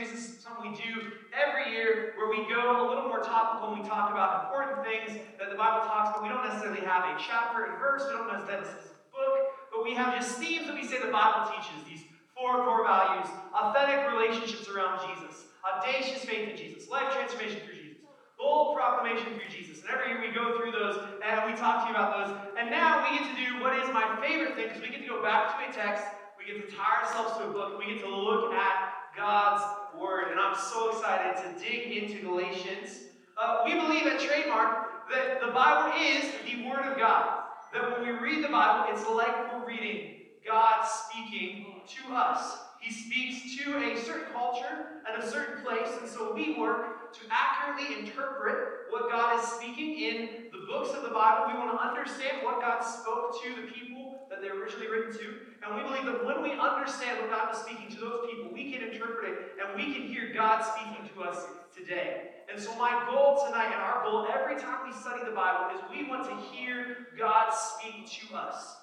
series. 0.00 0.20
This 0.20 0.36
is 0.36 0.42
something 0.42 0.72
we 0.72 0.76
do 0.76 1.12
every 1.32 1.72
year 1.72 2.14
where 2.16 2.30
we 2.30 2.48
go 2.48 2.86
a 2.86 2.86
little 2.88 3.08
more 3.08 3.20
topical 3.20 3.70
when 3.70 3.82
we 3.82 3.88
talk 3.88 4.10
about 4.10 4.48
important 4.48 4.84
things 4.84 5.20
that 5.38 5.50
the 5.50 5.56
Bible 5.56 5.86
talks 5.86 6.10
about. 6.10 6.22
We 6.22 6.28
don't 6.28 6.44
necessarily 6.44 6.80
have 6.86 7.04
a 7.04 7.20
chapter 7.20 7.64
and 7.64 7.78
verse, 7.78 8.04
we 8.08 8.16
don't 8.16 8.28
necessarily 8.32 8.66
have 8.66 8.76
a 8.76 9.12
book, 9.12 9.40
but 9.72 9.84
we 9.84 9.94
have 9.94 10.16
just 10.16 10.38
themes 10.38 10.66
that 10.66 10.74
we 10.74 10.86
say 10.86 11.00
the 11.00 11.12
Bible 11.12 11.52
teaches, 11.52 11.84
these 11.84 12.04
four 12.36 12.64
core 12.64 12.84
values 12.84 13.28
authentic 13.52 14.08
relationships 14.08 14.68
around 14.68 15.04
Jesus, 15.04 15.44
audacious 15.66 16.24
faith 16.24 16.48
in 16.48 16.56
Jesus, 16.56 16.88
life 16.88 17.12
transformation 17.12 17.60
through 17.66 17.76
Jesus, 17.76 18.00
bold 18.38 18.76
proclamation 18.76 19.36
through 19.36 19.50
Jesus. 19.52 19.82
And 19.82 19.90
every 19.90 20.16
year 20.16 20.20
we 20.22 20.32
go 20.32 20.56
through 20.56 20.72
those 20.72 20.96
and 21.20 21.44
we 21.44 21.52
talk 21.58 21.84
to 21.84 21.92
you 21.92 21.94
about 21.94 22.16
those. 22.16 22.32
And 22.56 22.70
now 22.70 23.04
we 23.04 23.18
get 23.18 23.26
to 23.28 23.36
do 23.36 23.60
what 23.60 23.76
is 23.76 23.88
my 23.92 24.06
favorite 24.22 24.56
thing 24.56 24.68
because 24.72 24.80
we 24.80 24.88
get 24.88 25.02
to 25.02 25.10
go 25.10 25.20
back 25.20 25.58
to 25.58 25.68
a 25.68 25.72
text 25.72 26.04
we 26.40 26.48
get 26.48 26.68
to 26.68 26.74
tie 26.74 27.04
ourselves 27.04 27.36
to 27.36 27.44
a 27.44 27.52
book. 27.52 27.78
We 27.78 27.92
get 27.92 28.00
to 28.00 28.08
look 28.08 28.52
at 28.54 29.12
God's. 29.12 29.60
And 29.89 29.89
I'm 30.50 30.56
so 30.56 30.90
excited 30.90 31.36
to 31.44 31.64
dig 31.64 31.96
into 31.96 32.22
Galatians. 32.22 33.04
Uh, 33.40 33.58
we 33.64 33.74
believe 33.74 34.04
at 34.08 34.18
Trademark 34.18 35.08
that 35.08 35.40
the 35.40 35.52
Bible 35.52 35.92
is 35.96 36.24
the 36.44 36.68
Word 36.68 36.90
of 36.90 36.98
God. 36.98 37.44
That 37.72 37.92
when 37.92 38.02
we 38.04 38.18
read 38.18 38.42
the 38.42 38.48
Bible, 38.48 38.92
it's 38.92 39.08
like 39.08 39.54
we're 39.54 39.64
reading 39.64 40.22
God 40.44 40.84
speaking 40.84 41.82
to 41.86 42.14
us. 42.16 42.58
He 42.80 42.92
speaks 42.92 43.62
to 43.62 43.76
a 43.76 43.96
certain 43.96 44.32
culture 44.32 45.04
and 45.08 45.22
a 45.22 45.30
certain 45.30 45.64
place, 45.64 45.88
and 46.00 46.10
so 46.10 46.34
we 46.34 46.58
work 46.58 47.12
to 47.12 47.20
accurately 47.30 48.00
interpret 48.00 48.90
what 48.90 49.08
God 49.08 49.38
is 49.38 49.48
speaking 49.50 50.00
in 50.00 50.46
the 50.50 50.66
books 50.66 50.90
of 50.96 51.04
the 51.04 51.10
Bible. 51.10 51.52
We 51.52 51.60
want 51.60 51.78
to 51.78 51.80
understand 51.80 52.38
what 52.42 52.60
God 52.60 52.80
spoke 52.80 53.40
to 53.44 53.54
the 53.54 53.68
people 53.68 54.09
that 54.40 54.48
they're 54.48 54.60
originally 54.60 54.88
written 54.88 55.12
to, 55.12 55.34
and 55.60 55.76
we 55.76 55.82
believe 55.82 56.06
that 56.06 56.24
when 56.24 56.42
we 56.42 56.52
understand 56.52 57.20
what 57.20 57.28
God 57.28 57.48
was 57.52 57.60
speaking 57.60 57.88
to 57.90 58.00
those 58.00 58.26
people, 58.30 58.50
we 58.52 58.72
can 58.72 58.88
interpret 58.88 59.32
it 59.32 59.38
and 59.60 59.76
we 59.76 59.92
can 59.92 60.08
hear 60.08 60.32
God 60.32 60.64
speaking 60.64 61.08
to 61.14 61.22
us 61.22 61.44
today. 61.76 62.30
And 62.50 62.60
so, 62.60 62.74
my 62.76 63.04
goal 63.06 63.44
tonight 63.46 63.72
and 63.72 63.82
our 63.82 64.02
goal 64.02 64.26
every 64.32 64.56
time 64.56 64.88
we 64.88 64.92
study 64.92 65.20
the 65.24 65.36
Bible 65.36 65.76
is 65.76 65.80
we 65.90 66.08
want 66.08 66.24
to 66.24 66.36
hear 66.50 67.08
God 67.18 67.52
speak 67.52 68.08
to 68.28 68.36
us. 68.36 68.76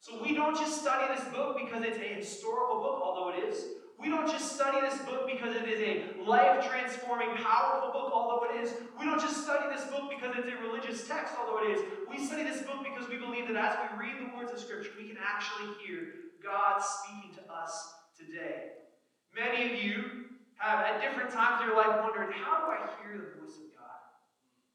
So 0.00 0.22
we 0.22 0.34
don't 0.34 0.56
just 0.56 0.82
study 0.82 1.12
this 1.14 1.24
book 1.32 1.58
because 1.58 1.82
it's 1.82 1.98
a 1.98 2.14
historical 2.14 2.80
book, 2.80 3.00
although 3.02 3.36
it 3.36 3.48
is. 3.48 3.64
We 3.98 4.08
don't 4.08 4.28
just 4.28 4.54
study 4.54 4.80
this 4.80 4.98
book 5.00 5.26
because 5.26 5.56
it 5.56 5.64
is 5.64 5.80
a 5.80 6.22
life 6.22 6.68
transforming, 6.68 7.34
powerful 7.36 7.92
book, 7.92 8.12
although 8.12 8.44
it 8.52 8.60
is. 8.60 8.74
We 8.98 9.06
don't 9.06 9.20
just 9.20 9.42
study 9.44 9.72
this 9.72 9.84
book 9.88 10.12
because 10.12 10.36
it's 10.36 10.48
a 10.48 10.56
religious 10.60 11.08
text, 11.08 11.32
although 11.40 11.64
it 11.64 11.78
is. 11.78 11.80
We 12.08 12.24
study 12.24 12.44
this 12.44 12.60
book 12.62 12.84
because 12.84 13.08
we 13.08 13.16
believe 13.16 13.48
that 13.48 13.56
as 13.56 13.72
we 13.80 14.06
read 14.06 14.20
the 14.20 14.36
words 14.36 14.52
of 14.52 14.60
Scripture, 14.60 14.90
we 15.00 15.08
can 15.08 15.16
actually 15.16 15.72
hear 15.80 16.28
God 16.44 16.80
speaking 16.80 17.32
to 17.40 17.42
us 17.52 17.94
today. 18.12 18.84
Many 19.32 19.72
of 19.72 19.82
you 19.82 20.36
have, 20.56 20.84
at 20.84 21.00
different 21.00 21.32
times 21.32 21.62
in 21.62 21.68
your 21.68 21.76
life, 21.76 22.00
wondered, 22.04 22.32
how 22.32 22.64
do 22.64 22.72
I 22.72 22.84
hear 23.00 23.16
the 23.16 23.40
voice 23.40 23.56
of 23.56 23.72
God? 23.72 24.00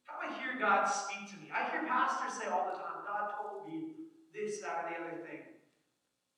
How 0.06 0.18
do 0.18 0.34
I 0.34 0.38
hear 0.42 0.58
God 0.58 0.86
speak 0.86 1.30
to 1.30 1.38
me? 1.38 1.50
I 1.54 1.70
hear 1.70 1.86
pastors 1.86 2.42
say 2.42 2.50
all 2.50 2.70
the 2.70 2.78
time, 2.78 3.06
God 3.06 3.34
told 3.38 3.70
me 3.70 4.10
this, 4.34 4.62
that, 4.62 4.82
or 4.82 4.90
the 4.90 4.98
other 4.98 5.18
thing. 5.26 5.46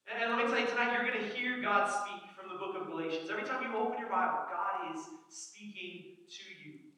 And, 0.07 0.19
and 0.19 0.35
let 0.35 0.43
me 0.43 0.51
tell 0.51 0.59
you 0.59 0.67
tonight, 0.67 0.91
you're 0.95 1.07
going 1.07 1.19
to 1.19 1.35
hear 1.35 1.61
God 1.61 1.87
speak 1.87 2.22
the 2.53 2.61
book 2.61 2.77
of 2.77 2.85
Galatians. 2.85 3.33
Every 3.33 3.43
time 3.43 3.65
you 3.65 3.73
open 3.73 3.97
your 3.97 4.13
Bible, 4.13 4.45
God 4.45 4.93
is 4.93 5.01
speaking 5.25 6.21
to 6.29 6.45
you. 6.61 6.93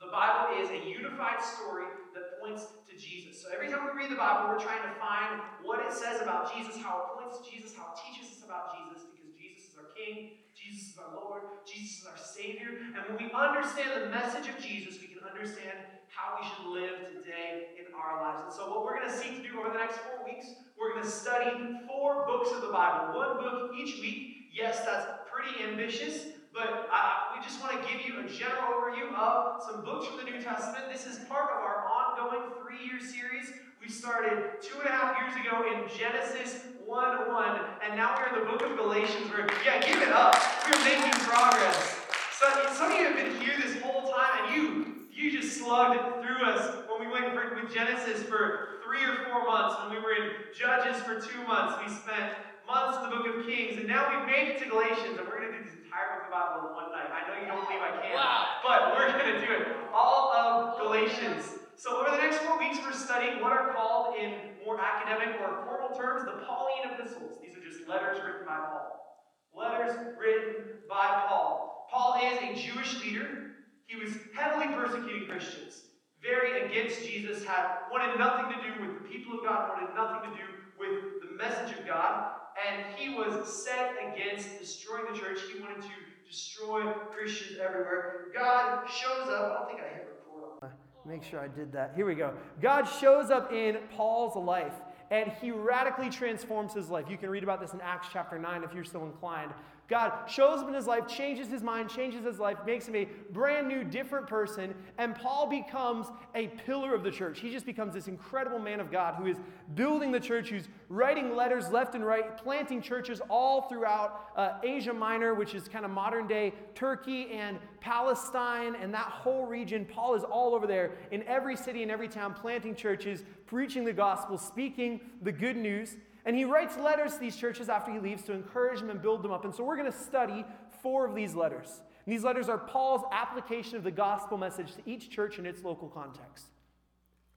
The 0.00 0.08
Bible 0.08 0.56
is 0.64 0.72
a 0.72 0.80
unified 0.88 1.44
story 1.44 1.92
that 2.16 2.40
points 2.40 2.72
to 2.88 2.96
Jesus. 2.96 3.36
So 3.44 3.52
every 3.52 3.68
time 3.68 3.84
we 3.84 3.92
read 3.92 4.10
the 4.10 4.16
Bible, 4.16 4.48
we're 4.48 4.64
trying 4.64 4.82
to 4.82 4.94
find 4.96 5.44
what 5.60 5.84
it 5.84 5.92
says 5.92 6.24
about 6.24 6.48
Jesus, 6.56 6.80
how 6.80 7.04
it 7.04 7.06
points 7.20 7.44
to 7.44 7.44
Jesus, 7.44 7.76
how 7.76 7.92
it 7.92 8.00
teaches 8.00 8.32
us 8.32 8.40
about 8.48 8.72
Jesus, 8.72 9.04
because 9.12 9.36
Jesus 9.36 9.70
is 9.70 9.76
our 9.76 9.92
King, 9.92 10.40
Jesus 10.56 10.96
is 10.96 10.96
our 10.96 11.12
Lord, 11.20 11.44
Jesus 11.68 12.02
is 12.02 12.04
our 12.08 12.16
Savior. 12.16 12.72
And 12.96 13.04
when 13.12 13.20
we 13.20 13.28
understand 13.28 13.92
the 13.92 14.08
message 14.08 14.48
of 14.48 14.56
Jesus, 14.56 15.04
we 15.04 15.12
can 15.12 15.20
understand 15.20 15.84
how 16.08 16.40
we 16.40 16.48
should 16.48 16.72
live 16.72 17.12
today 17.12 17.76
in 17.76 17.92
our 17.92 18.24
lives. 18.24 18.40
And 18.48 18.52
so, 18.52 18.72
what 18.72 18.88
we're 18.88 19.00
going 19.04 19.12
to 19.12 19.16
seek 19.16 19.36
to 19.36 19.44
do 19.44 19.60
over 19.60 19.68
the 19.68 19.80
next 19.80 20.00
four 20.00 20.24
weeks, 20.24 20.48
we're 20.80 20.96
going 20.96 21.04
to 21.04 21.12
study 21.12 21.52
four 21.84 22.24
books 22.24 22.50
of 22.56 22.64
the 22.64 22.72
Bible, 22.72 23.20
one 23.20 23.36
book 23.36 23.76
each 23.76 24.00
week. 24.00 24.31
Yes, 24.52 24.84
that's 24.84 25.06
pretty 25.32 25.64
ambitious, 25.64 26.26
but 26.52 26.86
we 27.34 27.42
just 27.42 27.58
want 27.62 27.72
to 27.72 27.88
give 27.88 28.06
you 28.06 28.20
a 28.20 28.28
general 28.28 28.68
overview 28.68 29.14
of 29.16 29.62
some 29.62 29.82
books 29.82 30.06
from 30.06 30.18
the 30.18 30.24
New 30.24 30.42
Testament. 30.42 30.92
This 30.92 31.06
is 31.06 31.24
part 31.24 31.48
of 31.50 31.56
our 31.56 31.88
ongoing 31.88 32.52
three 32.60 32.84
year 32.84 33.00
series. 33.00 33.50
We 33.80 33.88
started 33.88 34.60
two 34.60 34.78
and 34.78 34.90
a 34.90 34.92
half 34.92 35.16
years 35.16 35.46
ago 35.46 35.64
in 35.64 35.88
Genesis 35.98 36.66
1 36.84 37.32
1, 37.32 37.60
and 37.82 37.96
now 37.96 38.14
we're 38.14 38.36
in 38.36 38.44
the 38.44 38.50
book 38.50 38.60
of 38.60 38.76
Galatians. 38.76 39.30
Where, 39.30 39.48
yeah, 39.64 39.80
give 39.80 40.02
it 40.02 40.12
up. 40.12 40.36
We're 40.68 40.84
making 40.84 41.18
progress. 41.24 41.96
So, 42.38 42.46
some 42.74 42.92
of 42.92 42.98
you 42.98 43.06
have 43.06 43.16
been 43.16 43.40
here 43.40 43.54
this 43.56 43.80
whole 43.80 44.12
time, 44.12 44.44
and 44.44 44.54
you 44.54 44.86
you 45.14 45.32
just 45.32 45.56
slugged 45.56 45.98
through 46.22 46.44
us 46.44 46.76
when 46.90 47.00
we 47.00 47.10
went 47.10 47.32
for, 47.32 47.54
with 47.54 47.72
Genesis 47.72 48.22
for 48.24 48.80
three 48.84 49.02
or 49.02 49.16
four 49.24 49.46
months, 49.46 49.80
when 49.80 49.96
we 49.96 50.02
were 50.02 50.12
in 50.12 50.30
Judges 50.54 51.00
for 51.00 51.18
two 51.18 51.42
months. 51.48 51.82
We 51.82 51.90
spent 51.90 52.34
months 52.72 52.96
in 52.96 53.04
the 53.04 53.12
book 53.12 53.28
of 53.28 53.44
Kings, 53.44 53.76
and 53.76 53.84
now 53.84 54.08
we've 54.08 54.24
made 54.24 54.56
it 54.56 54.56
to 54.64 54.66
Galatians, 54.66 55.20
and 55.20 55.28
we're 55.28 55.44
going 55.44 55.52
to 55.52 55.60
do 55.60 55.68
this 55.68 55.76
entire 55.76 56.16
book 56.16 56.24
of 56.24 56.32
the 56.32 56.34
Bible 56.40 56.56
in 56.64 56.72
one 56.72 56.88
night. 56.88 57.12
I 57.12 57.20
know 57.28 57.36
you 57.36 57.44
don't 57.44 57.60
believe 57.68 57.84
I 57.84 57.92
can, 58.00 58.16
wow. 58.16 58.64
but 58.64 58.96
we're 58.96 59.12
going 59.12 59.28
to 59.28 59.40
do 59.44 59.52
it. 59.52 59.68
All 59.92 60.32
of 60.32 60.80
Galatians. 60.80 61.60
So 61.76 62.00
over 62.00 62.16
the 62.16 62.22
next 62.24 62.40
four 62.48 62.56
weeks, 62.56 62.80
we're 62.80 62.96
studying 62.96 63.44
what 63.44 63.52
are 63.52 63.76
called 63.76 64.16
in 64.16 64.56
more 64.64 64.80
academic 64.80 65.36
or 65.44 65.68
formal 65.68 65.92
terms 65.92 66.24
the 66.24 66.40
Pauline 66.48 66.88
epistles. 66.96 67.36
These 67.44 67.52
are 67.52 67.60
just 67.60 67.84
letters 67.84 68.16
written 68.24 68.48
by 68.48 68.56
Paul. 68.56 69.20
Letters 69.52 69.92
written 70.16 70.80
by 70.88 71.28
Paul. 71.28 71.88
Paul 71.92 72.16
is 72.24 72.40
a 72.40 72.56
Jewish 72.56 73.04
leader 73.04 73.52
he 73.92 74.00
was 74.00 74.16
heavily 74.32 74.72
persecuting 74.72 75.28
Christians, 75.28 75.84
very 76.22 76.64
against 76.64 77.04
Jesus, 77.04 77.44
had 77.44 77.84
wanted 77.92 78.18
nothing 78.18 78.48
to 78.48 78.58
do 78.64 78.80
with 78.80 79.02
the 79.02 79.08
people 79.08 79.36
of 79.38 79.44
God, 79.44 79.68
wanted 79.68 79.94
nothing 79.94 80.30
to 80.30 80.36
do 80.36 80.48
with 80.80 81.20
the 81.20 81.36
message 81.36 81.76
of 81.78 81.86
God, 81.86 82.32
and 82.72 82.84
he 82.96 83.14
was 83.14 83.64
set 83.64 83.92
against 84.12 84.58
destroying 84.58 85.04
the 85.12 85.18
church. 85.18 85.40
He 85.52 85.60
wanted 85.60 85.82
to 85.82 85.88
destroy 86.28 86.92
Christians 86.92 87.58
everywhere. 87.62 88.26
God 88.34 88.88
shows 88.88 89.28
up. 89.28 89.52
I 89.52 89.54
don't 89.58 89.68
think 89.68 89.80
I 89.80 89.94
hit 89.94 90.08
record 90.08 90.62
on. 90.62 90.70
Make 91.04 91.22
sure 91.22 91.40
I 91.40 91.48
did 91.48 91.72
that. 91.72 91.92
Here 91.94 92.06
we 92.06 92.14
go. 92.14 92.32
God 92.60 92.84
shows 92.84 93.30
up 93.30 93.52
in 93.52 93.78
Paul's 93.96 94.36
life 94.36 94.74
and 95.10 95.30
he 95.40 95.50
radically 95.50 96.08
transforms 96.08 96.72
his 96.72 96.88
life. 96.88 97.06
You 97.10 97.18
can 97.18 97.28
read 97.28 97.42
about 97.42 97.60
this 97.60 97.74
in 97.74 97.80
Acts 97.82 98.08
chapter 98.12 98.38
9 98.38 98.64
if 98.64 98.72
you're 98.72 98.84
so 98.84 99.04
inclined. 99.04 99.52
God 99.92 100.26
shows 100.26 100.60
up 100.60 100.68
in 100.68 100.72
his 100.72 100.86
life, 100.86 101.06
changes 101.06 101.48
his 101.48 101.62
mind, 101.62 101.90
changes 101.90 102.24
his 102.24 102.38
life, 102.38 102.56
makes 102.64 102.88
him 102.88 102.96
a 102.96 103.06
brand 103.30 103.68
new, 103.68 103.84
different 103.84 104.26
person, 104.26 104.74
and 104.96 105.14
Paul 105.14 105.50
becomes 105.50 106.06
a 106.34 106.46
pillar 106.46 106.94
of 106.94 107.04
the 107.04 107.10
church. 107.10 107.40
He 107.40 107.50
just 107.50 107.66
becomes 107.66 107.92
this 107.92 108.08
incredible 108.08 108.58
man 108.58 108.80
of 108.80 108.90
God 108.90 109.16
who 109.16 109.26
is 109.26 109.36
building 109.74 110.10
the 110.10 110.18
church, 110.18 110.48
who's 110.48 110.66
writing 110.88 111.36
letters 111.36 111.68
left 111.68 111.94
and 111.94 112.06
right, 112.06 112.38
planting 112.38 112.80
churches 112.80 113.20
all 113.28 113.68
throughout 113.68 114.30
uh, 114.34 114.54
Asia 114.62 114.94
Minor, 114.94 115.34
which 115.34 115.54
is 115.54 115.68
kind 115.68 115.84
of 115.84 115.90
modern 115.90 116.26
day 116.26 116.54
Turkey 116.74 117.30
and 117.30 117.58
Palestine 117.80 118.74
and 118.76 118.94
that 118.94 119.08
whole 119.08 119.44
region. 119.44 119.84
Paul 119.84 120.14
is 120.14 120.24
all 120.24 120.54
over 120.54 120.66
there 120.66 120.92
in 121.10 121.22
every 121.24 121.54
city 121.54 121.82
and 121.82 121.92
every 121.92 122.08
town, 122.08 122.32
planting 122.32 122.74
churches, 122.74 123.24
preaching 123.44 123.84
the 123.84 123.92
gospel, 123.92 124.38
speaking 124.38 125.02
the 125.20 125.32
good 125.32 125.58
news. 125.58 125.96
And 126.24 126.36
he 126.36 126.44
writes 126.44 126.76
letters 126.76 127.14
to 127.14 127.20
these 127.20 127.36
churches 127.36 127.68
after 127.68 127.92
he 127.92 127.98
leaves 127.98 128.22
to 128.24 128.32
encourage 128.32 128.80
them 128.80 128.90
and 128.90 129.02
build 129.02 129.22
them 129.22 129.32
up. 129.32 129.44
And 129.44 129.54
so 129.54 129.64
we're 129.64 129.76
going 129.76 129.90
to 129.90 129.98
study 129.98 130.44
four 130.82 131.06
of 131.06 131.14
these 131.14 131.34
letters. 131.34 131.80
And 132.06 132.12
these 132.12 132.24
letters 132.24 132.48
are 132.48 132.58
Paul's 132.58 133.02
application 133.12 133.76
of 133.76 133.84
the 133.84 133.90
gospel 133.90 134.38
message 134.38 134.74
to 134.74 134.82
each 134.86 135.10
church 135.10 135.38
in 135.38 135.46
its 135.46 135.64
local 135.64 135.88
context. 135.88 136.46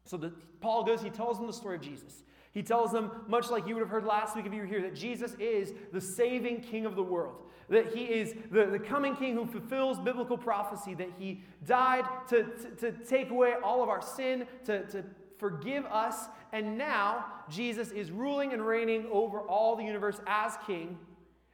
So 0.05 0.17
the, 0.17 0.33
Paul 0.61 0.83
goes, 0.83 1.01
he 1.01 1.09
tells 1.09 1.37
them 1.37 1.47
the 1.47 1.53
story 1.53 1.77
of 1.77 1.81
Jesus. 1.81 2.23
He 2.53 2.63
tells 2.63 2.91
them, 2.91 3.11
much 3.27 3.49
like 3.49 3.67
you 3.67 3.75
would 3.75 3.81
have 3.81 3.89
heard 3.89 4.05
last 4.05 4.35
week 4.35 4.45
if 4.45 4.53
you 4.53 4.61
were 4.61 4.67
here, 4.67 4.81
that 4.81 4.95
Jesus 4.95 5.35
is 5.39 5.73
the 5.91 5.99
saving 5.99 6.61
king 6.61 6.85
of 6.85 6.95
the 6.95 7.03
world, 7.03 7.43
that 7.69 7.93
he 7.93 8.05
is 8.05 8.33
the, 8.49 8.67
the 8.67 8.79
coming 8.79 9.15
king 9.15 9.35
who 9.35 9.45
fulfills 9.45 9.99
biblical 9.99 10.37
prophecy, 10.37 10.93
that 10.93 11.09
he 11.19 11.43
died 11.65 12.05
to, 12.29 12.43
to, 12.43 12.91
to 12.91 12.91
take 13.03 13.29
away 13.29 13.55
all 13.61 13.83
of 13.83 13.89
our 13.89 14.01
sin, 14.01 14.47
to, 14.63 14.85
to 14.87 15.03
forgive 15.37 15.85
us, 15.85 16.27
and 16.51 16.77
now 16.77 17.25
Jesus 17.49 17.91
is 17.91 18.11
ruling 18.11 18.53
and 18.53 18.65
reigning 18.65 19.07
over 19.11 19.39
all 19.39 19.75
the 19.75 19.83
universe 19.83 20.19
as 20.27 20.57
king. 20.65 20.97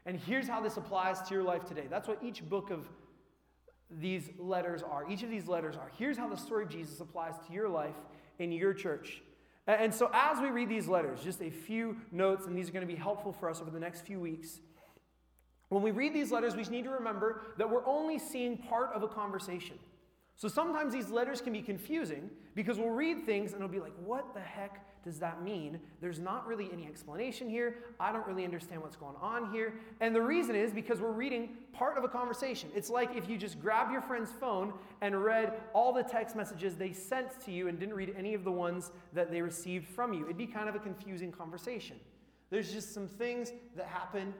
And 0.05 0.19
here's 0.19 0.47
how 0.47 0.61
this 0.61 0.77
applies 0.77 1.21
to 1.21 1.33
your 1.33 1.43
life 1.43 1.65
today. 1.65 1.85
That's 1.89 2.07
what 2.07 2.23
each 2.23 2.47
book 2.47 2.69
of 2.71 2.87
these 3.99 4.29
letters 4.39 4.83
are. 4.83 5.09
Each 5.09 5.23
of 5.23 5.29
these 5.29 5.47
letters 5.47 5.75
are. 5.75 5.91
Here's 5.97 6.17
how 6.17 6.29
the 6.29 6.37
story 6.37 6.63
of 6.63 6.69
Jesus 6.69 6.99
applies 6.99 7.35
to 7.47 7.53
your 7.53 7.69
life 7.69 7.95
in 8.39 8.51
your 8.51 8.73
church. 8.73 9.21
And 9.67 9.93
so, 9.93 10.09
as 10.13 10.41
we 10.41 10.49
read 10.49 10.69
these 10.69 10.87
letters, 10.87 11.23
just 11.23 11.41
a 11.41 11.49
few 11.49 11.97
notes, 12.11 12.47
and 12.47 12.57
these 12.57 12.69
are 12.69 12.71
going 12.71 12.87
to 12.87 12.91
be 12.91 12.99
helpful 12.99 13.31
for 13.31 13.49
us 13.49 13.61
over 13.61 13.69
the 13.69 13.79
next 13.79 14.01
few 14.01 14.19
weeks. 14.19 14.59
When 15.69 15.83
we 15.83 15.91
read 15.91 16.13
these 16.13 16.31
letters, 16.31 16.55
we 16.55 16.63
need 16.63 16.83
to 16.85 16.89
remember 16.89 17.43
that 17.57 17.69
we're 17.69 17.85
only 17.85 18.17
seeing 18.17 18.57
part 18.57 18.91
of 18.93 19.03
a 19.03 19.07
conversation. 19.07 19.77
So 20.41 20.47
sometimes 20.47 20.91
these 20.91 21.11
letters 21.11 21.39
can 21.39 21.53
be 21.53 21.61
confusing 21.61 22.27
because 22.55 22.79
we'll 22.79 22.89
read 22.89 23.27
things 23.27 23.53
and 23.53 23.61
it'll 23.61 23.71
be 23.71 23.79
like, 23.79 23.93
what 24.03 24.33
the 24.33 24.39
heck 24.39 24.83
does 25.03 25.19
that 25.19 25.43
mean? 25.43 25.79
There's 26.01 26.17
not 26.17 26.47
really 26.47 26.67
any 26.73 26.87
explanation 26.87 27.47
here. 27.47 27.75
I 27.99 28.11
don't 28.11 28.25
really 28.25 28.43
understand 28.43 28.81
what's 28.81 28.95
going 28.95 29.17
on 29.21 29.53
here. 29.53 29.75
And 29.99 30.15
the 30.15 30.21
reason 30.23 30.55
is 30.55 30.73
because 30.73 30.99
we're 30.99 31.11
reading 31.11 31.49
part 31.73 31.95
of 31.95 32.03
a 32.03 32.07
conversation. 32.07 32.71
It's 32.75 32.89
like 32.89 33.15
if 33.15 33.29
you 33.29 33.37
just 33.37 33.61
grabbed 33.61 33.91
your 33.91 34.01
friend's 34.01 34.31
phone 34.31 34.73
and 35.01 35.23
read 35.23 35.53
all 35.73 35.93
the 35.93 36.01
text 36.01 36.35
messages 36.35 36.75
they 36.75 36.91
sent 36.91 37.39
to 37.41 37.51
you 37.51 37.67
and 37.67 37.79
didn't 37.79 37.93
read 37.93 38.15
any 38.17 38.33
of 38.33 38.43
the 38.43 38.51
ones 38.51 38.89
that 39.13 39.29
they 39.29 39.43
received 39.43 39.89
from 39.89 40.11
you. 40.11 40.23
It'd 40.23 40.39
be 40.39 40.47
kind 40.47 40.67
of 40.67 40.73
a 40.73 40.79
confusing 40.79 41.31
conversation. 41.31 41.97
There's 42.49 42.73
just 42.73 42.95
some 42.95 43.07
things 43.07 43.51
that 43.75 43.85
happen, 43.85 44.33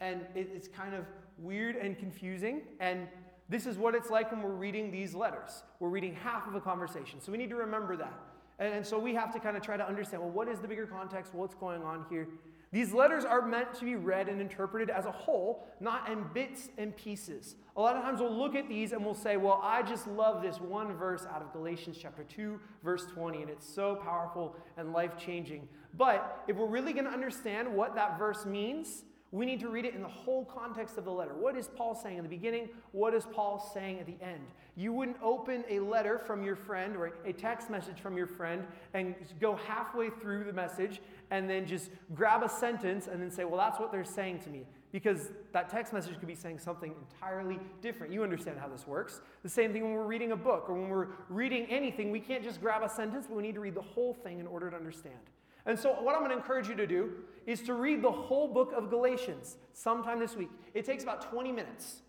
and 0.00 0.20
it's 0.36 0.68
kind 0.68 0.94
of 0.94 1.04
weird 1.36 1.74
and 1.74 1.98
confusing. 1.98 2.62
And 2.78 3.08
this 3.48 3.66
is 3.66 3.78
what 3.78 3.94
it's 3.94 4.10
like 4.10 4.30
when 4.30 4.42
we're 4.42 4.50
reading 4.50 4.90
these 4.90 5.14
letters. 5.14 5.62
We're 5.80 5.88
reading 5.88 6.14
half 6.14 6.46
of 6.46 6.54
a 6.54 6.60
conversation. 6.60 7.20
So 7.20 7.32
we 7.32 7.38
need 7.38 7.50
to 7.50 7.56
remember 7.56 7.96
that. 7.96 8.12
And, 8.58 8.74
and 8.74 8.86
so 8.86 8.98
we 8.98 9.14
have 9.14 9.32
to 9.32 9.40
kind 9.40 9.56
of 9.56 9.62
try 9.62 9.76
to 9.76 9.86
understand 9.86 10.22
well, 10.22 10.30
what 10.30 10.48
is 10.48 10.58
the 10.58 10.68
bigger 10.68 10.86
context? 10.86 11.34
What's 11.34 11.54
going 11.54 11.82
on 11.82 12.04
here? 12.10 12.28
These 12.70 12.92
letters 12.92 13.24
are 13.24 13.40
meant 13.40 13.72
to 13.76 13.86
be 13.86 13.96
read 13.96 14.28
and 14.28 14.42
interpreted 14.42 14.90
as 14.90 15.06
a 15.06 15.10
whole, 15.10 15.66
not 15.80 16.10
in 16.10 16.24
bits 16.34 16.68
and 16.76 16.94
pieces. 16.94 17.56
A 17.78 17.80
lot 17.80 17.96
of 17.96 18.02
times 18.02 18.20
we'll 18.20 18.36
look 18.36 18.54
at 18.54 18.68
these 18.68 18.92
and 18.92 19.02
we'll 19.02 19.14
say, 19.14 19.38
Well, 19.38 19.60
I 19.62 19.82
just 19.82 20.06
love 20.06 20.42
this 20.42 20.60
one 20.60 20.94
verse 20.94 21.24
out 21.32 21.40
of 21.40 21.50
Galatians 21.52 21.96
chapter 22.00 22.24
2, 22.24 22.60
verse 22.84 23.06
20, 23.06 23.40
and 23.40 23.50
it's 23.50 23.66
so 23.66 23.96
powerful 23.96 24.54
and 24.76 24.92
life 24.92 25.16
changing. 25.16 25.66
But 25.96 26.44
if 26.46 26.56
we're 26.56 26.66
really 26.66 26.92
going 26.92 27.06
to 27.06 27.10
understand 27.10 27.72
what 27.72 27.94
that 27.94 28.18
verse 28.18 28.44
means, 28.44 29.04
we 29.30 29.44
need 29.44 29.60
to 29.60 29.68
read 29.68 29.84
it 29.84 29.94
in 29.94 30.00
the 30.00 30.08
whole 30.08 30.44
context 30.44 30.96
of 30.96 31.04
the 31.04 31.10
letter. 31.10 31.34
What 31.34 31.56
is 31.56 31.68
Paul 31.68 31.94
saying 31.94 32.16
in 32.16 32.22
the 32.22 32.30
beginning? 32.30 32.70
What 32.92 33.12
is 33.12 33.26
Paul 33.30 33.70
saying 33.74 34.00
at 34.00 34.06
the 34.06 34.16
end? 34.22 34.40
You 34.74 34.92
wouldn't 34.92 35.18
open 35.22 35.64
a 35.68 35.80
letter 35.80 36.18
from 36.18 36.42
your 36.42 36.56
friend 36.56 36.96
or 36.96 37.12
a 37.26 37.32
text 37.32 37.68
message 37.68 38.00
from 38.00 38.16
your 38.16 38.26
friend 38.26 38.64
and 38.94 39.14
go 39.38 39.56
halfway 39.56 40.08
through 40.08 40.44
the 40.44 40.52
message 40.52 41.02
and 41.30 41.48
then 41.48 41.66
just 41.66 41.90
grab 42.14 42.42
a 42.42 42.48
sentence 42.48 43.06
and 43.06 43.20
then 43.20 43.30
say, 43.30 43.44
well, 43.44 43.58
that's 43.58 43.78
what 43.78 43.92
they're 43.92 44.04
saying 44.04 44.38
to 44.40 44.48
me. 44.48 44.64
Because 44.92 45.32
that 45.52 45.68
text 45.68 45.92
message 45.92 46.18
could 46.18 46.28
be 46.28 46.34
saying 46.34 46.58
something 46.58 46.94
entirely 47.12 47.58
different. 47.82 48.10
You 48.10 48.22
understand 48.22 48.58
how 48.58 48.68
this 48.68 48.86
works. 48.86 49.20
The 49.42 49.48
same 49.50 49.74
thing 49.74 49.82
when 49.82 49.92
we're 49.92 50.06
reading 50.06 50.32
a 50.32 50.36
book 50.36 50.70
or 50.70 50.74
when 50.74 50.88
we're 50.88 51.08
reading 51.28 51.66
anything. 51.66 52.10
We 52.10 52.20
can't 52.20 52.42
just 52.42 52.62
grab 52.62 52.82
a 52.82 52.88
sentence, 52.88 53.26
but 53.28 53.36
we 53.36 53.42
need 53.42 53.56
to 53.56 53.60
read 53.60 53.74
the 53.74 53.82
whole 53.82 54.14
thing 54.14 54.38
in 54.38 54.46
order 54.46 54.70
to 54.70 54.76
understand. 54.76 55.18
And 55.68 55.78
so, 55.78 55.90
what 55.90 56.14
I'm 56.14 56.22
going 56.22 56.30
to 56.30 56.36
encourage 56.36 56.66
you 56.66 56.74
to 56.76 56.86
do 56.86 57.12
is 57.46 57.60
to 57.62 57.74
read 57.74 58.00
the 58.00 58.10
whole 58.10 58.48
book 58.48 58.72
of 58.74 58.88
Galatians 58.88 59.58
sometime 59.74 60.18
this 60.18 60.34
week. 60.34 60.48
It 60.72 60.86
takes 60.86 61.02
about 61.02 61.30
20 61.30 61.52
minutes. 61.52 62.00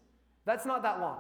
That's 0.46 0.66
not 0.66 0.82
that 0.84 1.02
long. 1.02 1.18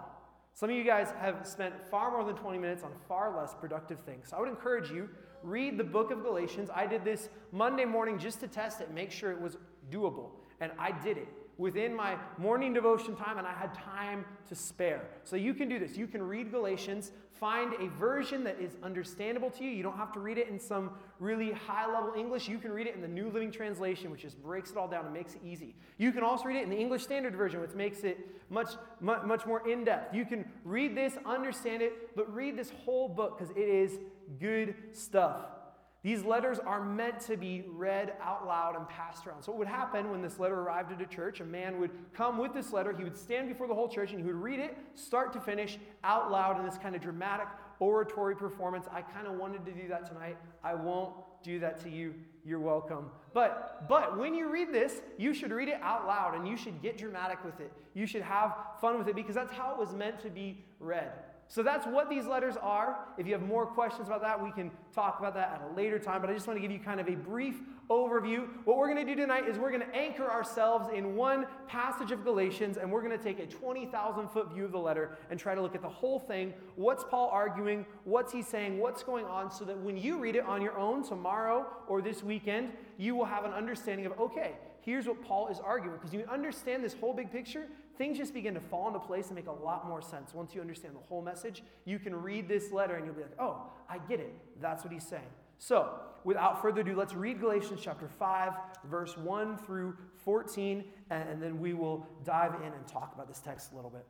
Some 0.54 0.70
of 0.70 0.76
you 0.76 0.86
guys 0.86 1.10
have 1.20 1.46
spent 1.46 1.74
far 1.92 2.12
more 2.12 2.24
than 2.24 2.36
20 2.36 2.58
minutes 2.58 2.82
on 2.82 2.92
far 3.10 3.36
less 3.36 3.54
productive 3.54 4.00
things. 4.00 4.30
So 4.30 4.38
I 4.38 4.40
would 4.40 4.50
encourage 4.50 4.90
you 4.90 5.10
read 5.44 5.78
the 5.78 5.84
book 5.84 6.12
of 6.12 6.24
Galatians. 6.24 6.70
I 6.74 6.88
did 6.88 7.04
this 7.04 7.28
Monday 7.52 7.86
morning 7.86 8.18
just 8.18 8.40
to 8.40 8.48
test 8.48 8.80
it 8.80 8.92
make 8.94 9.12
sure 9.12 9.32
it 9.32 9.42
was 9.42 9.58
doable, 9.92 10.30
and 10.62 10.72
I 10.80 10.92
did 10.92 11.18
it 11.18 11.28
within 11.60 11.94
my 11.94 12.16
morning 12.38 12.74
devotion 12.74 13.16
time, 13.16 13.38
and 13.38 13.46
I 13.46 13.54
had 13.54 13.74
time 13.74 14.26
to 14.48 14.56
spare. 14.56 15.02
So 15.26 15.36
you 15.36 15.54
can 15.54 15.68
do 15.68 15.78
this. 15.78 15.98
You 15.98 16.08
can 16.08 16.24
read 16.24 16.52
Galatians, 16.52 17.12
find 17.34 17.74
a 17.74 17.90
version 18.00 18.46
that 18.46 18.60
is 18.62 18.78
understandable 18.82 19.52
to 19.52 19.64
you. 19.66 19.70
You 19.70 19.84
don't 19.84 19.98
have 19.98 20.14
to 20.14 20.22
read 20.22 20.38
it 20.38 20.48
in 20.48 20.58
some 20.58 20.92
really 21.20 21.52
high 21.52 21.86
level 21.86 22.14
English. 22.18 22.48
You 22.48 22.60
can 22.60 22.72
read 22.72 22.88
it 22.88 22.96
in 22.96 23.02
the 23.02 23.10
New 23.10 23.30
Living 23.30 23.52
Translation, 23.52 24.10
which 24.10 24.22
just 24.22 24.42
breaks 24.42 24.72
it 24.72 24.78
all 24.78 24.88
down 24.88 25.06
and 25.06 25.14
makes 25.14 25.36
it 25.36 25.42
easy. 25.46 25.76
You 25.98 26.14
can 26.14 26.24
also 26.24 26.46
read 26.46 26.58
it 26.58 26.64
in 26.64 26.70
the 26.70 26.80
English 26.80 27.04
Standard 27.04 27.36
Version, 27.36 27.60
which 27.60 27.74
makes 27.74 28.06
it 28.06 28.18
much, 28.50 28.70
much, 29.02 29.24
much 29.24 29.46
more 29.46 29.68
in 29.70 29.84
depth. 29.84 30.16
You 30.16 30.26
can 30.26 30.50
read 30.64 30.96
this, 30.96 31.18
understand 31.26 31.82
it, 31.82 32.16
but 32.16 32.34
read 32.34 32.58
this 32.58 32.72
whole 32.86 33.10
book 33.10 33.38
because 33.38 33.52
it 33.56 33.68
is 33.68 34.00
good 34.40 34.76
stuff. 34.94 35.59
These 36.02 36.24
letters 36.24 36.60
are 36.60 36.82
meant 36.82 37.20
to 37.22 37.36
be 37.36 37.66
read 37.68 38.14
out 38.22 38.48
loud 38.48 38.78
and 38.78 38.88
passed 38.88 39.28
around. 39.28 39.44
So, 39.44 39.52
what 39.52 39.60
would 39.60 39.68
happen 39.68 40.10
when 40.12 40.22
this 40.22 40.40
letter 40.40 40.56
arrived 40.56 40.94
at 40.94 41.02
a 41.02 41.06
church? 41.06 41.42
A 41.42 41.46
man 41.46 41.80
would 41.80 41.92
come 42.14 42.38
with 42.38 42.54
this 42.54 42.72
letter, 42.72 42.94
he 42.96 43.04
would 43.04 43.18
stand 43.18 43.50
before 43.50 43.68
the 43.68 43.74
whole 43.74 43.90
church, 43.90 44.12
and 44.12 44.20
he 44.20 44.26
would 44.26 44.42
read 44.42 44.60
it, 44.60 44.78
start 44.96 45.34
to 45.34 45.42
finish, 45.42 45.78
out 46.06 46.32
loud 46.32 46.58
in 46.58 46.66
this 46.66 46.78
kind 46.78 46.96
of 46.96 47.02
dramatic 47.02 47.48
oratory 47.80 48.36
performance. 48.36 48.88
I 48.92 49.02
kind 49.02 49.28
of 49.28 49.34
wanted 49.34 49.66
to 49.66 49.72
do 49.72 49.90
that 49.90 50.06
tonight. 50.06 50.38
I 50.64 50.74
won't 50.74 51.14
do 51.44 51.60
that 51.60 51.82
to 51.84 51.90
you. 51.90 52.14
You're 52.46 52.60
welcome. 52.60 53.12
But 53.34 53.88
but 53.90 54.18
when 54.18 54.34
you 54.34 54.50
read 54.50 54.74
this, 54.74 55.02
you 55.18 55.34
should 55.34 55.52
read 55.52 55.68
it 55.68 55.80
out 55.82 56.08
loud 56.08 56.36
and 56.36 56.48
you 56.48 56.58
should 56.58 56.82
get 56.82 56.98
dramatic 56.98 57.44
with 57.44 57.60
it. 57.60 57.72
You 57.94 58.06
should 58.06 58.22
have 58.22 58.56
fun 58.82 58.98
with 58.98 59.08
it 59.08 59.16
because 59.16 59.36
that's 59.36 59.52
how 59.52 59.72
it 59.72 59.78
was 59.78 59.94
meant 59.94 60.20
to 60.22 60.30
be 60.30 60.64
read. 60.80 61.12
So 61.52 61.64
that's 61.64 61.88
what 61.88 62.12
these 62.12 62.28
letters 62.28 62.56
are. 62.62 63.08
If 63.18 63.26
you 63.26 63.34
have 63.34 63.42
more 63.42 63.66
questions 63.66 64.08
about 64.08 64.22
that, 64.22 64.42
we 64.42 64.52
can 64.52 64.70
talk 64.94 65.18
about 65.18 65.34
that 65.34 65.52
at 65.52 65.68
a 65.68 65.76
later 65.76 65.98
time. 65.98 66.22
But 66.22 66.30
I 66.30 66.34
just 66.34 66.46
want 66.46 66.58
to 66.58 66.62
give 66.62 66.72
you 66.72 66.78
kind 66.78 67.00
of 67.00 67.08
a 67.08 67.16
brief 67.16 67.56
overview. 67.90 68.48
What 68.66 68.78
we're 68.78 68.94
going 68.94 69.04
to 69.04 69.16
do 69.16 69.20
tonight 69.20 69.48
is 69.48 69.58
we're 69.58 69.72
going 69.72 69.82
to 69.82 69.96
anchor 69.96 70.30
ourselves 70.30 70.90
in 70.94 71.16
one 71.16 71.48
passage 71.68 72.12
of 72.12 72.24
Galatians, 72.24 72.78
and 72.78 72.92
we're 72.92 73.02
going 73.02 73.18
to 73.18 73.24
take 73.24 73.40
a 73.40 73.48
20,000 73.48 74.28
foot 74.30 74.54
view 74.54 74.64
of 74.64 74.72
the 74.72 74.78
letter 74.78 75.18
and 75.32 75.40
try 75.40 75.56
to 75.56 75.62
look 75.62 75.74
at 75.74 75.82
the 75.82 75.90
whole 75.90 76.20
thing. 76.20 76.54
What's 76.76 77.04
Paul 77.04 77.32
arguing? 77.34 77.84
What's 78.04 78.32
he 78.32 78.44
saying? 78.44 78.78
What's 78.78 79.02
going 79.02 79.26
on? 79.26 79.50
So 79.50 79.66
that 79.66 79.78
when 79.80 79.98
you 79.98 80.20
read 80.20 80.36
it 80.36 80.46
on 80.46 80.62
your 80.62 80.78
own 80.78 81.04
tomorrow 81.04 81.66
or 81.88 82.04
this 82.04 82.22
weekend, 82.22 82.74
you 83.00 83.16
will 83.16 83.26
have 83.26 83.44
an 83.44 83.54
understanding 83.54 84.06
of, 84.06 84.12
okay, 84.20 84.52
here's 84.82 85.08
what 85.08 85.20
Paul 85.24 85.48
is 85.48 85.60
arguing. 85.60 85.98
Because 85.98 86.14
you 86.14 86.24
understand 86.32 86.84
this 86.84 86.94
whole 86.94 87.14
big 87.14 87.32
picture, 87.32 87.66
things 88.00 88.18
just 88.18 88.34
begin 88.34 88.54
to 88.56 88.62
fall 88.62 88.88
into 88.88 88.98
place 88.98 89.28
and 89.28 89.36
make 89.36 89.48
a 89.48 89.52
lot 89.52 89.88
more 89.88 90.02
sense. 90.02 90.34
Once 90.34 90.56
you 90.56 90.62
understand 90.62 90.96
the 90.96 91.08
whole 91.08 91.22
message, 91.22 91.62
you 91.86 92.00
can 92.00 92.16
read 92.16 92.48
this 92.48 92.72
letter 92.72 92.96
and 92.96 93.06
you'll 93.06 93.14
be 93.14 93.22
like, 93.22 93.40
oh, 93.40 93.68
I 93.88 93.98
get 93.98 94.22
it. 94.22 94.34
That's 94.60 94.84
what 94.84 94.94
he's 94.94 95.06
saying. 95.06 95.28
So, 95.60 96.00
without 96.24 96.62
further 96.62 96.80
ado, 96.80 96.96
let's 96.96 97.14
read 97.14 97.42
Galatians 97.42 97.82
chapter 97.84 98.08
5, 98.08 98.54
verse 98.86 99.18
1 99.18 99.58
through 99.58 99.98
14, 100.24 100.86
and 101.10 101.44
then 101.44 101.60
we 101.60 101.74
will 101.74 102.08
dive 102.24 102.56
in 102.56 102.72
and 102.72 102.88
talk 102.88 103.12
about 103.14 103.28
this 103.28 103.42
text 103.42 103.74
a 103.74 103.76
little 103.76 103.92
bit. 103.92 104.06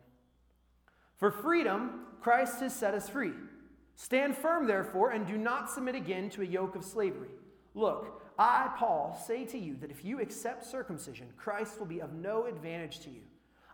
For 1.18 1.32
freedom, 1.32 2.06
Christ 2.22 2.60
has 2.60 2.76
set 2.76 2.94
us 2.94 3.10
free. 3.10 3.34
Stand 3.96 4.38
firm, 4.38 4.68
therefore, 4.68 5.10
and 5.10 5.26
do 5.26 5.38
not 5.38 5.72
submit 5.72 5.96
again 5.96 6.30
to 6.30 6.44
a 6.44 6.46
yoke 6.46 6.76
of 6.76 6.86
slavery. 6.86 7.30
Look, 7.74 8.22
I, 8.38 8.70
Paul, 8.78 9.20
say 9.28 9.46
to 9.46 9.58
you 9.58 9.76
that 9.78 9.90
if 9.90 10.06
you 10.06 10.22
accept 10.22 10.64
circumcision, 10.64 11.30
Christ 11.36 11.80
will 11.80 11.88
be 11.88 12.00
of 12.00 12.14
no 12.14 12.46
advantage 12.46 13.00
to 13.00 13.10
you. 13.10 13.22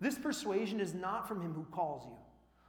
This 0.00 0.18
persuasion 0.18 0.80
is 0.80 0.94
not 0.94 1.26
from 1.26 1.40
him 1.40 1.52
who 1.52 1.64
calls 1.70 2.04
you. 2.06 2.16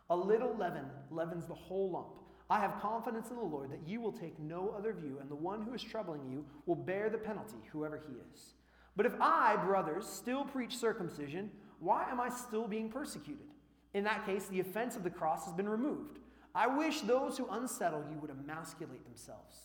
A 0.10 0.16
little 0.16 0.56
leaven 0.56 0.86
leavens 1.12 1.46
the 1.46 1.54
whole 1.54 1.92
lump. 1.92 2.08
I 2.50 2.60
have 2.62 2.80
confidence 2.82 3.30
in 3.30 3.36
the 3.36 3.42
Lord 3.42 3.72
that 3.72 3.86
you 3.86 4.00
will 4.00 4.14
take 4.14 4.40
no 4.40 4.74
other 4.78 4.94
view, 4.94 5.18
and 5.20 5.30
the 5.30 5.36
one 5.36 5.62
who 5.62 5.74
is 5.74 5.84
troubling 5.84 6.26
you 6.30 6.46
will 6.66 6.76
bear 6.76 7.10
the 7.10 7.18
penalty, 7.18 7.58
whoever 7.72 8.02
he 8.08 8.14
is. 8.34 8.54
But 8.96 9.06
if 9.06 9.14
I, 9.20 9.58
brothers, 9.58 10.08
still 10.08 10.46
preach 10.46 10.78
circumcision, 10.78 11.52
why 11.80 12.10
am 12.10 12.22
I 12.22 12.30
still 12.30 12.68
being 12.68 12.90
persecuted? 12.90 13.48
In 13.94 14.06
that 14.06 14.26
case, 14.26 14.46
the 14.48 14.62
offense 14.62 14.96
of 14.96 15.04
the 15.04 15.10
cross 15.10 15.46
has 15.46 15.54
been 15.54 15.68
removed. 15.68 16.20
I 16.56 16.68
wish 16.68 17.02
those 17.02 17.38
who 17.38 17.48
unsettle 17.52 18.04
you 18.10 18.18
would 18.20 18.32
emasculate 18.32 19.06
themselves. 19.06 19.58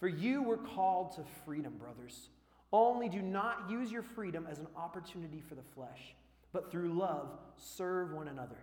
For 0.00 0.08
you 0.08 0.42
were 0.42 0.56
called 0.56 1.12
to 1.16 1.24
freedom, 1.44 1.74
brothers. 1.76 2.30
Only 2.72 3.08
do 3.08 3.20
not 3.20 3.70
use 3.70 3.92
your 3.92 4.02
freedom 4.02 4.48
as 4.50 4.58
an 4.58 4.66
opportunity 4.76 5.42
for 5.46 5.54
the 5.54 5.62
flesh 5.74 6.14
but 6.52 6.70
through 6.70 6.92
love 6.92 7.28
serve 7.56 8.12
one 8.12 8.28
another. 8.28 8.58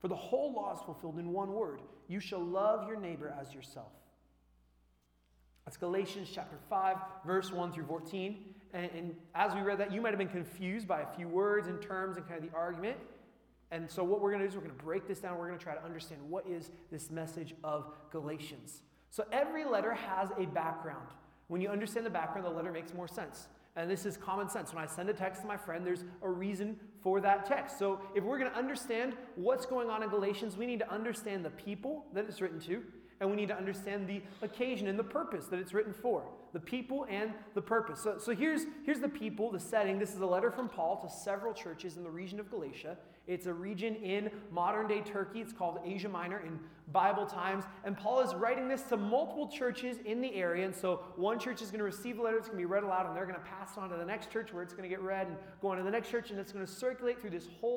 For 0.00 0.08
the 0.08 0.16
whole 0.16 0.52
law 0.52 0.74
is 0.74 0.80
fulfilled 0.80 1.18
in 1.18 1.32
one 1.32 1.52
word 1.52 1.80
you 2.08 2.20
shall 2.20 2.44
love 2.44 2.86
your 2.86 3.00
neighbor 3.00 3.34
as 3.40 3.52
yourself. 3.52 3.90
That's 5.64 5.76
Galatians 5.76 6.28
chapter 6.32 6.56
5, 6.70 6.96
verse 7.26 7.50
1 7.50 7.72
through 7.72 7.86
14. 7.86 8.44
And, 8.72 8.90
and, 8.94 9.16
as 9.34 9.54
we 9.54 9.62
read 9.62 9.78
that, 9.78 9.92
you 9.92 10.00
might 10.00 10.10
have 10.10 10.18
been 10.18 10.28
confused 10.28 10.86
by 10.86 11.00
a 11.00 11.06
few 11.16 11.26
words 11.26 11.66
and 11.66 11.82
terms 11.82 12.16
and 12.16 12.28
kind 12.28 12.44
of 12.44 12.48
the 12.48 12.56
argument. 12.56 12.96
And 13.72 13.90
so, 13.90 14.04
what 14.04 14.20
we're 14.20 14.30
going 14.30 14.42
to 14.42 14.46
do 14.46 14.50
is 14.50 14.54
we're 14.54 14.62
going 14.62 14.76
to 14.76 14.84
break 14.84 15.08
this 15.08 15.18
down. 15.18 15.36
We're 15.38 15.48
going 15.48 15.58
to 15.58 15.64
try 15.64 15.74
to 15.74 15.84
understand 15.84 16.20
what 16.28 16.46
is 16.46 16.70
this 16.92 17.10
message 17.10 17.54
of 17.64 17.92
Galatians. 18.12 18.82
So, 19.10 19.24
every 19.32 19.64
letter 19.64 19.92
has 19.92 20.30
a 20.38 20.46
background. 20.46 21.08
When 21.48 21.60
you 21.60 21.68
understand 21.68 22.06
the 22.06 22.10
background, 22.10 22.46
the 22.46 22.50
letter 22.50 22.70
makes 22.70 22.94
more 22.94 23.08
sense. 23.08 23.48
And 23.74 23.90
this 23.90 24.06
is 24.06 24.16
common 24.16 24.48
sense. 24.48 24.72
When 24.72 24.82
I 24.82 24.86
send 24.86 25.08
a 25.10 25.14
text 25.14 25.42
to 25.42 25.48
my 25.48 25.56
friend, 25.56 25.84
there's 25.84 26.04
a 26.22 26.30
reason 26.30 26.76
for 27.02 27.20
that 27.20 27.46
text. 27.46 27.78
So 27.78 28.00
if 28.14 28.24
we're 28.24 28.38
going 28.38 28.50
to 28.50 28.56
understand 28.56 29.14
what's 29.34 29.66
going 29.66 29.90
on 29.90 30.02
in 30.02 30.08
Galatians, 30.08 30.56
we 30.56 30.66
need 30.66 30.80
to 30.80 30.90
understand 30.90 31.44
the 31.44 31.50
people 31.50 32.06
that 32.12 32.26
it's 32.26 32.40
written 32.40 32.60
to, 32.60 32.82
and 33.20 33.30
we 33.30 33.36
need 33.36 33.48
to 33.48 33.56
understand 33.56 34.06
the 34.06 34.22
occasion 34.42 34.88
and 34.88 34.98
the 34.98 35.04
purpose 35.04 35.46
that 35.46 35.58
it's 35.58 35.72
written 35.72 35.92
for 35.92 36.24
the 36.52 36.60
people 36.60 37.06
and 37.10 37.32
the 37.54 37.60
purpose. 37.60 38.00
So, 38.02 38.16
so 38.18 38.34
here's, 38.34 38.62
here's 38.84 39.00
the 39.00 39.08
people, 39.08 39.50
the 39.50 39.60
setting. 39.60 39.98
This 39.98 40.14
is 40.14 40.20
a 40.20 40.26
letter 40.26 40.50
from 40.50 40.70
Paul 40.70 40.96
to 41.06 41.14
several 41.14 41.52
churches 41.52 41.98
in 41.98 42.02
the 42.02 42.10
region 42.10 42.40
of 42.40 42.50
Galatia. 42.50 42.96
It's 43.26 43.46
a 43.46 43.52
region 43.52 43.96
in 43.96 44.30
modern 44.52 44.86
day 44.86 45.00
Turkey. 45.00 45.40
It's 45.40 45.52
called 45.52 45.80
Asia 45.84 46.08
Minor 46.08 46.38
in 46.38 46.58
Bible 46.92 47.26
times. 47.26 47.64
And 47.84 47.96
Paul 47.96 48.20
is 48.20 48.34
writing 48.34 48.68
this 48.68 48.82
to 48.84 48.96
multiple 48.96 49.48
churches 49.48 49.98
in 50.04 50.20
the 50.20 50.32
area. 50.34 50.64
And 50.64 50.74
so 50.74 51.02
one 51.16 51.38
church 51.38 51.60
is 51.60 51.70
going 51.70 51.80
to 51.80 51.84
receive 51.84 52.16
the 52.16 52.22
letter, 52.22 52.36
it's 52.36 52.46
going 52.46 52.58
to 52.58 52.62
be 52.62 52.72
read 52.72 52.84
aloud, 52.84 53.06
and 53.06 53.16
they're 53.16 53.26
going 53.26 53.38
to 53.38 53.44
pass 53.44 53.72
it 53.76 53.80
on 53.80 53.90
to 53.90 53.96
the 53.96 54.04
next 54.04 54.30
church 54.30 54.52
where 54.52 54.62
it's 54.62 54.72
going 54.72 54.88
to 54.88 54.94
get 54.94 55.02
read 55.02 55.26
and 55.26 55.36
go 55.60 55.68
on 55.68 55.78
to 55.78 55.82
the 55.82 55.90
next 55.90 56.08
church, 56.08 56.30
and 56.30 56.38
it's 56.38 56.52
going 56.52 56.64
to 56.64 56.72
circulate 56.72 57.20
through 57.20 57.30
this 57.30 57.48
whole 57.60 57.74